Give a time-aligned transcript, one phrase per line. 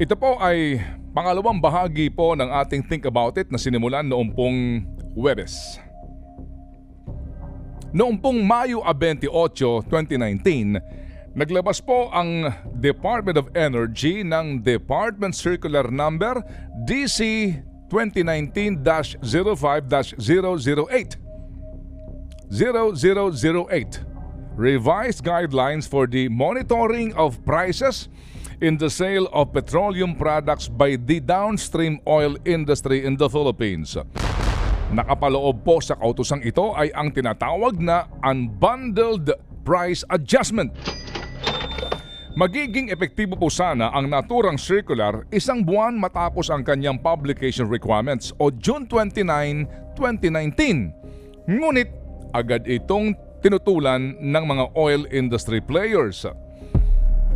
[0.00, 0.80] Ito po ay
[1.12, 5.76] pangalawang bahagi po ng ating Think About It na sinimulan noong pong Webes.
[7.92, 9.28] Noong pong Mayo 28,
[9.84, 10.80] 2019,
[11.36, 12.48] naglabas po ang
[12.80, 16.40] Department of Energy ng Department Circular Number
[16.88, 17.60] DC
[17.92, 19.20] 2019-05-008
[22.48, 28.08] 0008 Revised Guidelines for the Monitoring of Prices
[28.60, 33.96] in the Sale of Petroleum Products by the Downstream Oil Industry in the Philippines.
[34.92, 39.32] Nakapaloob po sa kautosang ito ay ang tinatawag na Unbundled
[39.64, 40.76] Price Adjustment.
[42.36, 48.52] Magiging epektibo po sana ang naturang circular isang buwan matapos ang kanyang publication requirements o
[48.52, 51.50] June 29, 2019.
[51.50, 51.90] Ngunit
[52.36, 56.28] agad itong tinutulan ng mga oil industry players.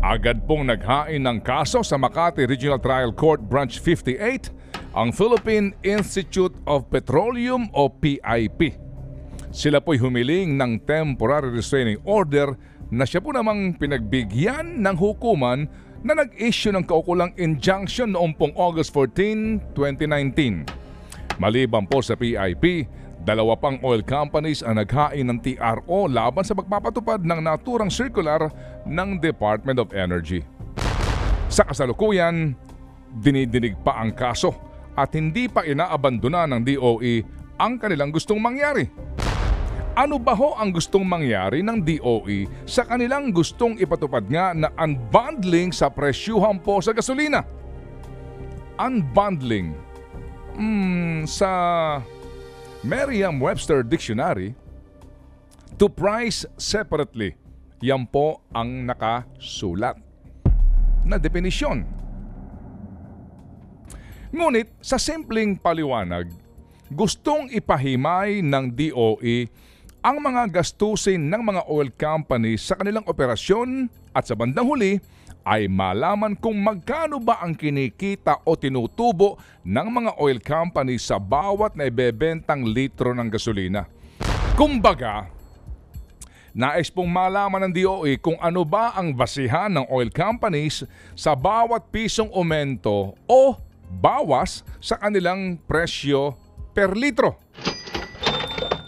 [0.00, 4.48] Agad pong naghain ng kaso sa Makati Regional Trial Court Branch 58
[4.96, 8.80] ang Philippine Institute of Petroleum o PIP.
[9.52, 12.56] Sila po'y humiling ng temporary restraining order
[12.88, 15.68] na siya po namang pinagbigyan ng hukuman
[16.00, 20.64] na nag-issue ng kaukulang injunction noong pong August 14, 2019.
[21.36, 22.88] Maliban po sa PIP,
[23.20, 28.48] Dalawa pang oil companies ang naghain ng TRO laban sa pagpapatupad ng naturang circular
[28.86, 30.44] ng Department of Energy.
[31.50, 32.54] Sa kasalukuyan,
[33.18, 34.54] dinidinig pa ang kaso
[34.94, 37.14] at hindi pa inaabandona ng DOE
[37.58, 38.86] ang kanilang gustong mangyari.
[39.98, 45.74] Ano ba ho ang gustong mangyari ng DOE sa kanilang gustong ipatupad nga na unbundling
[45.74, 47.42] sa presyuhan po sa gasolina?
[48.78, 49.74] Unbundling.
[50.54, 51.50] Hmm, sa
[52.80, 54.56] Merriam-Webster Dictionary,
[55.76, 57.39] to price separately.
[57.80, 59.96] Yan po ang nakasulat
[61.08, 61.88] na definisyon.
[64.30, 66.28] Ngunit sa simpleng paliwanag,
[66.92, 69.48] gustong ipahimay ng DOE
[70.04, 75.00] ang mga gastusin ng mga oil companies sa kanilang operasyon at sa bandang huli
[75.48, 81.80] ay malaman kung magkano ba ang kinikita o tinutubo ng mga oil companies sa bawat
[81.80, 83.88] na ibebentang litro ng gasolina.
[84.52, 85.39] Kumbaga,
[86.52, 90.82] nais pong malaman ng DOE kung ano ba ang basihan ng oil companies
[91.14, 93.58] sa bawat pisong aumento o
[93.90, 96.38] bawas sa kanilang presyo
[96.74, 97.38] per litro.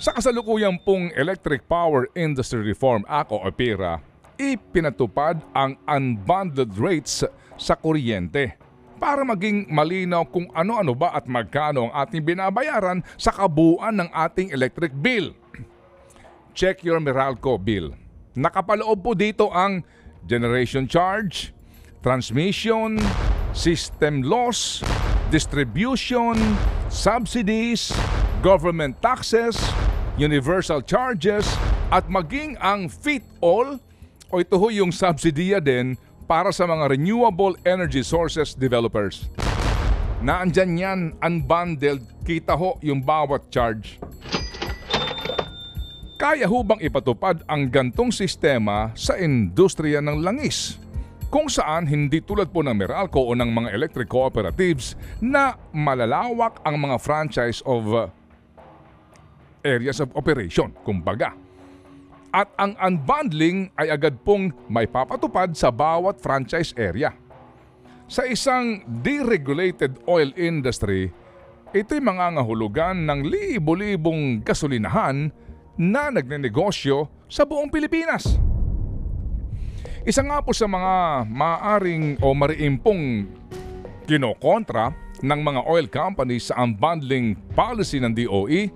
[0.02, 4.02] Sa kasalukuyang pong Electric Power Industry Reform Act o EPIRA,
[4.34, 7.22] ipinatupad ang unbundled rates
[7.54, 8.58] sa kuryente
[9.02, 14.54] para maging malinaw kung ano-ano ba at magkano ang ating binabayaran sa kabuuan ng ating
[14.54, 15.34] electric bill.
[16.52, 17.96] Check your Meralco bill.
[18.36, 19.80] Nakapaloob po dito ang
[20.28, 21.52] generation charge,
[22.04, 23.00] transmission,
[23.56, 24.84] system loss,
[25.32, 26.36] distribution,
[26.92, 27.88] subsidies,
[28.44, 29.56] government taxes,
[30.20, 31.48] universal charges,
[31.88, 33.80] at maging ang fit-all
[34.28, 35.96] o ito ho yung subsidiya din
[36.28, 39.28] para sa mga renewable energy sources developers.
[40.20, 43.96] Naandyan yan, unbundled, kita ho yung bawat charge.
[46.22, 50.78] Kaya ho bang ipatupad ang gantong sistema sa industriya ng langis?
[51.26, 56.78] Kung saan hindi tulad po ng Meralco o ng mga electric cooperatives na malalawak ang
[56.78, 58.06] mga franchise of uh,
[59.66, 61.34] areas of operation, kumbaga
[62.30, 67.10] at ang unbundling ay agad pong may papatupad sa bawat franchise area.
[68.06, 71.10] Sa isang deregulated oil industry,
[71.74, 75.34] ito'y mangangahulugan ng libo-libong gasolinahan
[75.76, 78.36] na nagnenegosyo sa buong Pilipinas.
[80.02, 83.30] Isa nga po sa mga maaring o mariimpong
[84.04, 84.90] kinokontra
[85.22, 88.66] ng mga oil companies sa unbundling policy ng DOE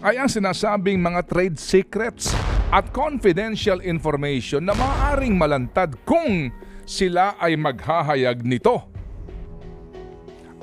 [0.00, 2.32] ay ang sinasabing mga trade secrets
[2.72, 6.48] at confidential information na maaaring malantad kung
[6.88, 8.80] sila ay maghahayag nito.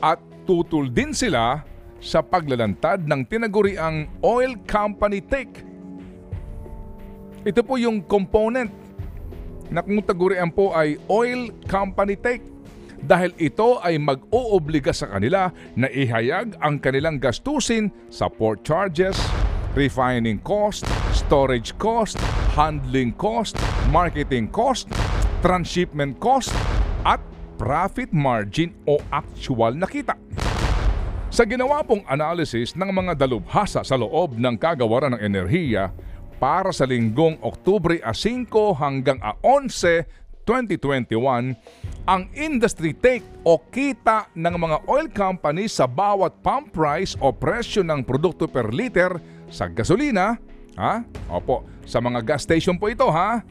[0.01, 0.17] At
[0.49, 1.61] tutul din sila
[2.01, 5.66] sa paglalantad ng tinaguriang oil company take.
[7.45, 8.73] Ito po yung component
[9.69, 12.41] na kung tagurian po ay oil company take
[12.97, 19.13] dahil ito ay mag-oobliga sa kanila na ihayag ang kanilang gastusin sa port charges,
[19.77, 20.81] refining cost,
[21.13, 22.17] storage cost,
[22.57, 23.53] handling cost,
[23.93, 24.89] marketing cost,
[25.45, 26.49] transshipment cost,
[27.05, 27.21] at
[27.61, 30.17] profit margin o actual na kita.
[31.29, 35.93] Sa ginawa pong analysis ng mga dalubhasa sa loob ng kagawaran ng enerhiya
[36.37, 40.05] para sa linggong Oktubre 5 hanggang 11,
[40.47, 41.57] 2021
[42.07, 47.83] ang industry take o kita ng mga oil companies sa bawat pump price o presyo
[47.83, 49.19] ng produkto per liter
[49.51, 50.39] sa gasolina,
[50.79, 51.03] ha?
[51.27, 53.43] Opo, sa mga gas station po ito ha.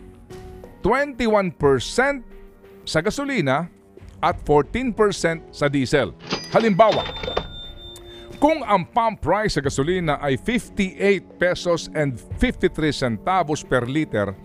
[0.81, 1.53] 21%
[2.87, 3.69] sa gasolina
[4.23, 6.17] at 14% sa diesel.
[6.55, 7.05] Halimbawa,
[8.37, 14.37] kung ang pump price sa gasolina ay 58 pesos and 53 centavos per liter,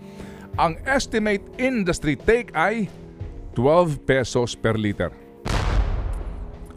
[0.60, 2.88] ang estimate industry take ay
[3.56, 5.12] 12 pesos per liter.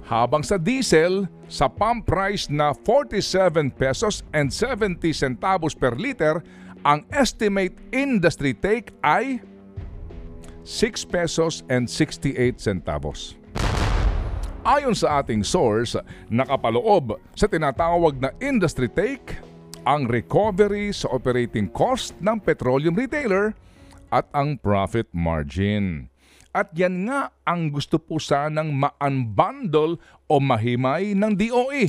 [0.06, 6.46] Habang sa diesel, sa pump price na 47 pesos and 70 centavos per liter,
[6.86, 9.42] ang estimate industry take ay
[10.62, 13.34] 6 pesos and 68 centavos.
[14.66, 15.94] Ayon sa ating source,
[16.26, 19.38] nakapaloob sa tinatawag na industry take
[19.86, 23.54] ang recovery sa operating cost ng petroleum retailer
[24.10, 26.10] at ang profit margin.
[26.50, 31.86] At yan nga ang gusto po sanang ma-unbundle o mahimay ng DOE.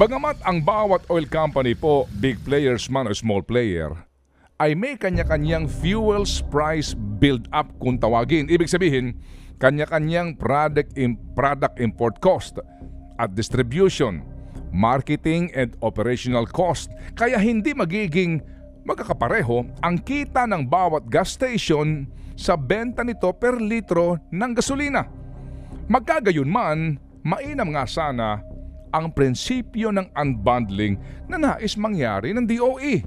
[0.00, 3.92] Bagamat ang bawat oil company po, big players man o small player,
[4.56, 8.46] ay may kanya-kanyang fuels price build-up kung tawagin.
[8.46, 9.18] Ibig sabihin,
[9.58, 12.62] kanya-kanyang product, in, product import cost
[13.18, 14.22] at distribution,
[14.70, 16.88] marketing and operational cost.
[17.18, 18.40] Kaya hindi magiging
[18.86, 25.04] magkakapareho ang kita ng bawat gas station sa benta nito per litro ng gasolina.
[25.90, 28.40] Magkagayon man, mainam nga sana
[28.94, 30.96] ang prinsipyo ng unbundling
[31.28, 33.04] na nais mangyari ng DOE.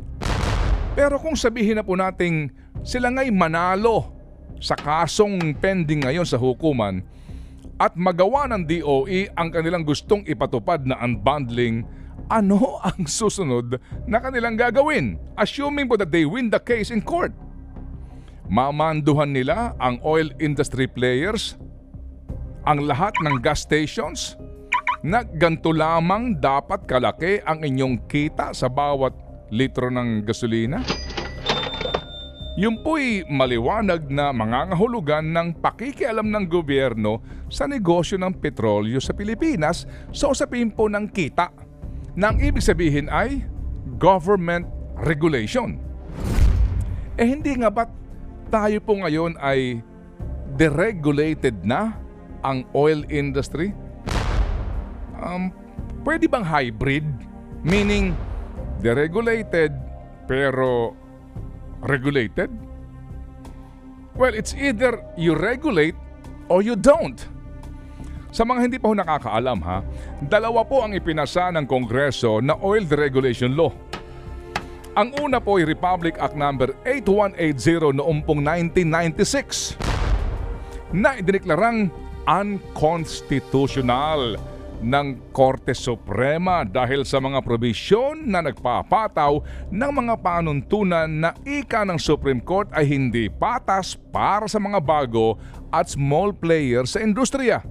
[0.93, 4.15] Pero kung sabihin na po nating sila nga'y manalo
[4.61, 7.03] sa kasong pending ngayon sa hukuman
[7.81, 11.81] at magawa ng DOE ang kanilang gustong ipatupad na unbundling,
[12.29, 15.17] ano ang susunod na kanilang gagawin?
[15.33, 17.33] Assuming po that they win the case in court.
[18.45, 21.57] Mamanduhan nila ang oil industry players,
[22.69, 24.37] ang lahat ng gas stations,
[25.01, 29.17] na ganito lamang dapat kalaki ang inyong kita sa bawat
[29.49, 30.85] litro ng gasolina?
[32.61, 37.17] Yung po'y maliwanag na mangangahulugan ng pakikialam ng gobyerno
[37.49, 41.49] sa negosyo ng petrolyo sa Pilipinas sa usapin po ng kita.
[42.13, 43.41] Nang ibig sabihin ay
[43.97, 44.69] government
[45.01, 45.81] regulation.
[47.17, 47.89] Eh hindi nga ba
[48.53, 49.81] tayo po ngayon ay
[50.53, 51.97] deregulated na
[52.45, 53.73] ang oil industry?
[55.17, 55.49] Um,
[56.05, 57.09] pwede bang hybrid?
[57.65, 58.13] Meaning,
[58.85, 59.73] deregulated
[60.29, 61.00] pero
[61.85, 62.49] regulated?
[64.15, 65.95] Well, it's either you regulate
[66.51, 67.17] or you don't.
[68.31, 69.83] Sa mga hindi pa ho nakakaalam ha,
[70.23, 73.71] dalawa po ang ipinasa ng Kongreso na Oil Deregulation Law.
[74.95, 76.51] Ang una po ay Republic Act No.
[76.83, 79.79] 8180 noong pong 1996
[80.91, 81.87] na idineklarang
[82.27, 84.35] unconstitutional
[84.81, 89.39] ng Korte Suprema dahil sa mga probisyon na nagpapataw
[89.69, 95.37] ng mga panuntunan na ika ng Supreme Court ay hindi patas para sa mga bago
[95.69, 97.61] at small players sa industriya.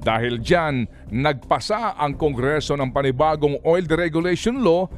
[0.00, 4.88] Dahil dyan, nagpasa ang Kongreso ng panibagong oil deregulation law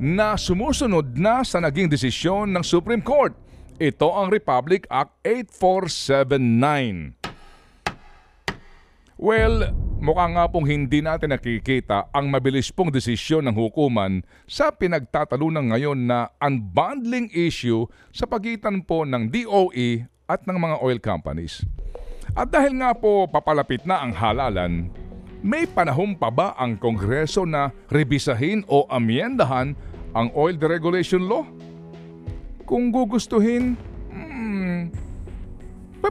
[0.00, 3.36] na sumusunod na sa naging desisyon ng Supreme Court.
[3.80, 7.16] Ito ang Republic Act 8479.
[9.16, 15.68] Well, mukha nga pong hindi natin nakikita ang mabilis pong desisyon ng hukuman sa pinagtatalunan
[15.70, 21.60] ngayon na unbundling issue sa pagitan po ng DOE at ng mga oil companies.
[22.32, 24.88] At dahil nga po papalapit na ang halalan,
[25.44, 29.76] may panahon pa ba ang Kongreso na rebisahin o amyendahan
[30.16, 31.44] ang oil deregulation law?
[32.64, 33.76] Kung gugustuhin,
[34.08, 34.94] hmm,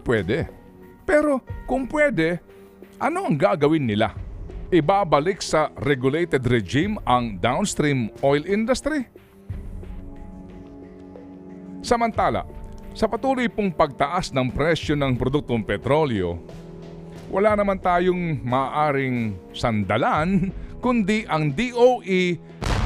[0.04, 0.50] pwede.
[1.06, 2.42] Pero kung pwede,
[3.00, 4.12] ano ang gagawin nila?
[4.70, 9.08] Ibabalik sa regulated regime ang downstream oil industry?
[11.80, 12.44] Samantala,
[12.92, 16.38] sa patuloy pong pagtaas ng presyo ng produktong petrolyo,
[17.32, 20.52] wala naman tayong maaring sandalan
[20.84, 22.38] kundi ang DOE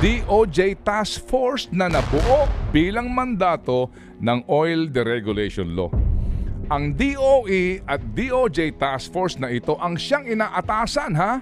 [0.04, 2.44] DOJ Task Force na nabuo
[2.76, 3.88] bilang mandato
[4.20, 6.03] ng Oil Deregulation Law.
[6.74, 11.38] Ang DOE at DOJ Task Force na ito ang siyang inaatasan ha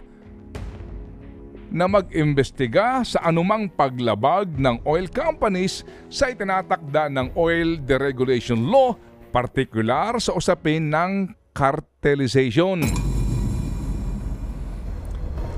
[1.72, 9.00] na mag-imbestiga sa anumang paglabag ng oil companies sa itinatakda ng Oil Deregulation Law,
[9.32, 12.84] partikular sa usapin ng cartelization.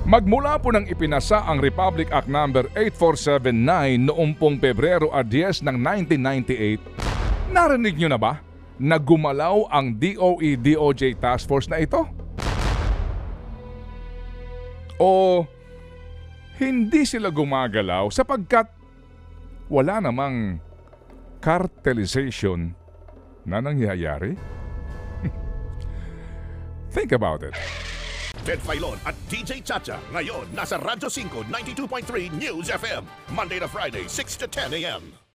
[0.06, 2.46] Magmula po nang ipinasa ang Republic Act No.
[2.46, 8.43] 8479 noong pong Pebrero 10 ng 1998, narinig nyo na ba
[8.78, 12.02] na gumalaw ang DOE-DOJ task force na ito?
[14.98, 15.42] O
[16.54, 18.70] hindi sila gumagalaw sapagkat
[19.66, 20.62] wala namang
[21.42, 22.78] cartelization
[23.42, 24.38] na nangyayari?
[26.94, 27.58] Think about it.
[28.44, 29.96] Ted Filon at DJ Chacha.
[30.12, 33.08] Ngayon, nasa Radyo 5, 92.3 News FM.
[33.32, 35.23] Monday to Friday, 6 to 10 a.m.